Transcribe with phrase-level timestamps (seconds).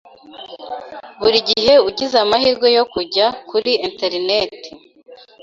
[1.21, 4.69] Buri gihe ugize amahirwe yo kujya kuri interineti,